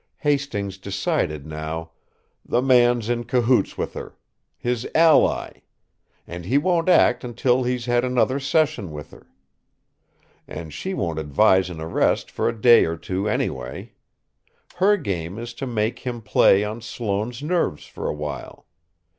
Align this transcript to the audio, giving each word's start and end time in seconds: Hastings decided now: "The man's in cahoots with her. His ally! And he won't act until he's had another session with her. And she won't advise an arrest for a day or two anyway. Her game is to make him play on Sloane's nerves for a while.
Hastings 0.21 0.79
decided 0.79 1.45
now: 1.45 1.91
"The 2.43 2.63
man's 2.63 3.07
in 3.07 3.23
cahoots 3.25 3.77
with 3.77 3.93
her. 3.93 4.15
His 4.57 4.87
ally! 4.95 5.61
And 6.25 6.43
he 6.43 6.57
won't 6.57 6.89
act 6.89 7.23
until 7.23 7.61
he's 7.63 7.85
had 7.85 8.03
another 8.03 8.39
session 8.39 8.89
with 8.91 9.11
her. 9.11 9.27
And 10.47 10.73
she 10.73 10.95
won't 10.95 11.19
advise 11.19 11.69
an 11.69 11.79
arrest 11.79 12.31
for 12.31 12.49
a 12.49 12.59
day 12.61 12.85
or 12.85 12.97
two 12.97 13.29
anyway. 13.29 13.91
Her 14.77 14.97
game 14.97 15.37
is 15.37 15.53
to 15.53 15.67
make 15.67 15.99
him 15.99 16.23
play 16.23 16.63
on 16.63 16.81
Sloane's 16.81 17.43
nerves 17.43 17.85
for 17.85 18.07
a 18.07 18.13
while. 18.15 18.65